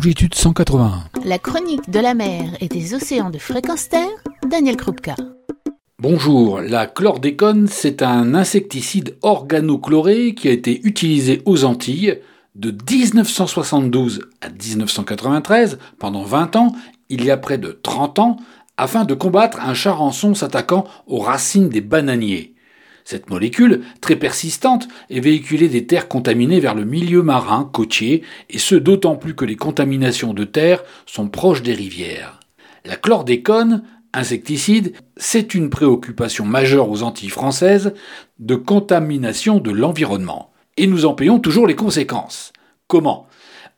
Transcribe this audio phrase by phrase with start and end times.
[0.00, 1.04] longitude 181.
[1.26, 4.08] La chronique de la mer et des océans de fréquence terre,
[4.48, 5.14] Daniel Krupka.
[5.98, 12.18] Bonjour, la chlordécone, c'est un insecticide organochloré qui a été utilisé aux Antilles
[12.54, 16.72] de 1972 à 1993, pendant 20 ans,
[17.10, 18.36] il y a près de 30 ans,
[18.78, 22.54] afin de combattre un charançon s'attaquant aux racines des bananiers.
[23.04, 28.58] Cette molécule, très persistante, est véhiculée des terres contaminées vers le milieu marin côtier, et
[28.58, 32.40] ce d'autant plus que les contaminations de terre sont proches des rivières.
[32.84, 37.94] La chlordécone, insecticide, c'est une préoccupation majeure aux Antilles françaises
[38.38, 40.52] de contamination de l'environnement.
[40.76, 42.52] Et nous en payons toujours les conséquences.
[42.86, 43.28] Comment?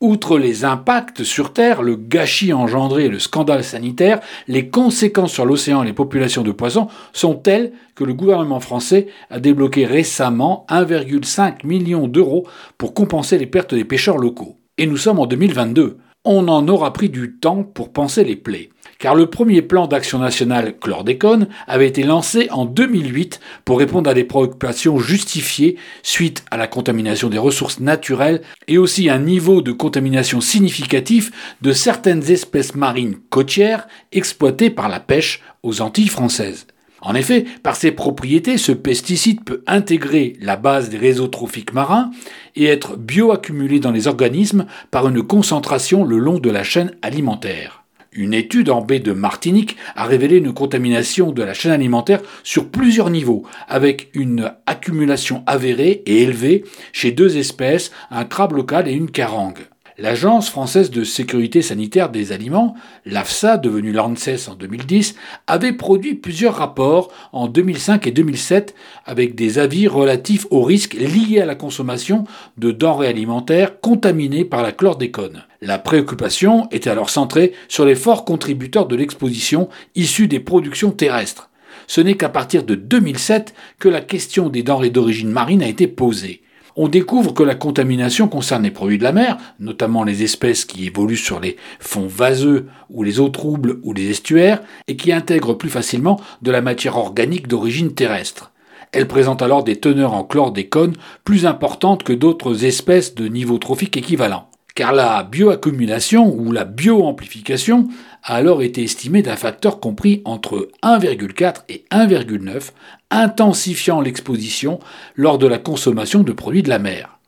[0.00, 5.44] Outre les impacts sur Terre, le gâchis engendré et le scandale sanitaire, les conséquences sur
[5.44, 10.64] l'océan et les populations de poissons sont telles que le gouvernement français a débloqué récemment
[10.70, 12.46] 1,5 million d'euros
[12.78, 14.56] pour compenser les pertes des pêcheurs locaux.
[14.78, 18.70] Et nous sommes en 2022 on en aura pris du temps pour penser les plaies.
[18.98, 24.14] Car le premier plan d'action nationale chlordécone avait été lancé en 2008 pour répondre à
[24.14, 29.72] des préoccupations justifiées suite à la contamination des ressources naturelles et aussi un niveau de
[29.72, 31.30] contamination significatif
[31.62, 36.66] de certaines espèces marines côtières exploitées par la pêche aux Antilles françaises.
[37.02, 42.10] En effet, par ses propriétés, ce pesticide peut intégrer la base des réseaux trophiques marins
[42.56, 47.84] et être bioaccumulé dans les organismes par une concentration le long de la chaîne alimentaire.
[48.12, 52.68] Une étude en baie de Martinique a révélé une contamination de la chaîne alimentaire sur
[52.68, 58.92] plusieurs niveaux, avec une accumulation avérée et élevée chez deux espèces, un crabe local et
[58.92, 59.60] une carangue.
[60.00, 65.14] L'Agence française de sécurité sanitaire des aliments, l'AFSA, devenue l'ANSES en 2010,
[65.46, 71.42] avait produit plusieurs rapports en 2005 et 2007 avec des avis relatifs aux risques liés
[71.42, 72.24] à la consommation
[72.56, 75.44] de denrées alimentaires contaminées par la chlordécone.
[75.60, 81.50] La préoccupation était alors centrée sur les forts contributeurs de l'exposition issus des productions terrestres.
[81.86, 85.86] Ce n'est qu'à partir de 2007 que la question des denrées d'origine marine a été
[85.86, 86.40] posée
[86.76, 90.86] on découvre que la contamination concerne les produits de la mer, notamment les espèces qui
[90.86, 95.54] évoluent sur les fonds vaseux ou les eaux troubles ou les estuaires, et qui intègrent
[95.54, 98.52] plus facilement de la matière organique d'origine terrestre.
[98.92, 100.94] Elle présente alors des teneurs en chlordécone
[101.24, 107.88] plus importantes que d'autres espèces de niveau trophique équivalent car la bioaccumulation ou la bioamplification
[108.22, 112.70] a alors été estimée d'un facteur compris entre 1,4 et 1,9,
[113.10, 114.78] intensifiant l'exposition
[115.16, 117.18] lors de la consommation de produits de la mer.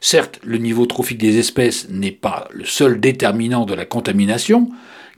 [0.00, 4.68] Certes, le niveau trophique des espèces n'est pas le seul déterminant de la contamination,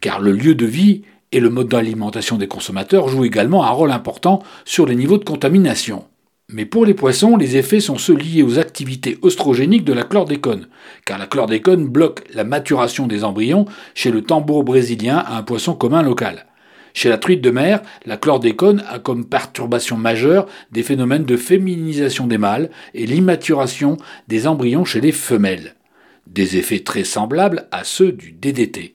[0.01, 1.03] car le lieu de vie
[1.33, 5.25] et le mode d'alimentation des consommateurs jouent également un rôle important sur les niveaux de
[5.25, 6.05] contamination.
[6.51, 10.69] Mais pour les poissons, les effets sont ceux liés aux activités oestrogéniques de la chlordécone,
[11.05, 15.75] car la chlordécone bloque la maturation des embryons chez le tambour brésilien à un poisson
[15.75, 16.47] commun local.
[16.95, 22.27] Chez la truite de mer, la chlordécone a comme perturbation majeure des phénomènes de féminisation
[22.27, 23.99] des mâles et l'immaturation
[24.29, 25.75] des embryons chez les femelles.
[26.27, 28.95] Des effets très semblables à ceux du DDT.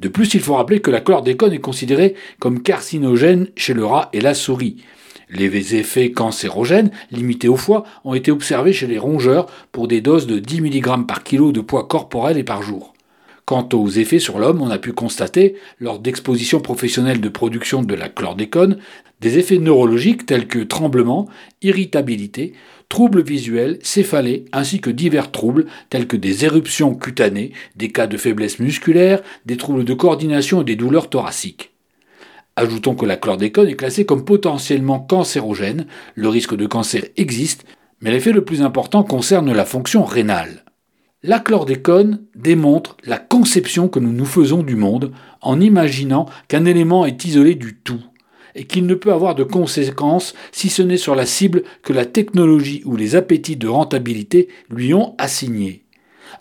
[0.00, 4.10] De plus, il faut rappeler que la chlordécone est considérée comme carcinogène chez le rat
[4.12, 4.84] et la souris.
[5.32, 10.26] Les effets cancérogènes, limités au foie, ont été observés chez les rongeurs pour des doses
[10.26, 12.94] de 10 mg par kilo de poids corporel et par jour.
[13.44, 17.94] Quant aux effets sur l'homme, on a pu constater, lors d'expositions professionnelles de production de
[17.94, 18.78] la chlordécone,
[19.20, 21.28] des effets neurologiques tels que tremblements,
[21.62, 22.52] irritabilité,
[22.88, 28.16] troubles visuels, céphalées, ainsi que divers troubles tels que des éruptions cutanées, des cas de
[28.16, 31.69] faiblesse musculaire, des troubles de coordination et des douleurs thoraciques.
[32.60, 37.64] Ajoutons que la chlordécone est classée comme potentiellement cancérogène, le risque de cancer existe,
[38.02, 40.66] mais l'effet le plus important concerne la fonction rénale.
[41.22, 45.10] La chlordécone démontre la conception que nous nous faisons du monde
[45.40, 48.02] en imaginant qu'un élément est isolé du tout
[48.54, 52.04] et qu'il ne peut avoir de conséquences si ce n'est sur la cible que la
[52.04, 55.86] technologie ou les appétits de rentabilité lui ont assigné.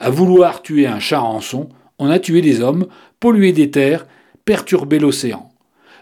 [0.01, 2.87] À vouloir tuer un charançon, on a tué des hommes,
[3.21, 4.05] pollué des terres,
[4.43, 5.48] perturbé l'océan.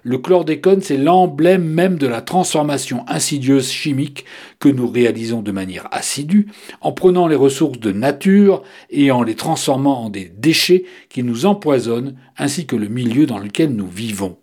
[0.08, 4.24] Le chlordécone, c'est l'emblème même de la transformation insidieuse chimique
[4.58, 6.48] que nous réalisons de manière assidue,
[6.80, 11.46] en prenant les ressources de nature et en les transformant en des déchets qui nous
[11.46, 14.38] empoisonnent, ainsi que le milieu dans lequel nous vivons.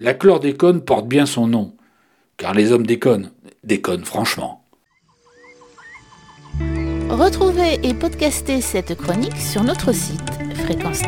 [0.00, 1.76] La chlordécone porte bien son nom,
[2.36, 3.30] car les hommes déconnent,
[3.62, 4.64] déconnent franchement.
[7.08, 10.18] Retrouvez et podcastez cette chronique sur notre site
[10.56, 11.02] fréquence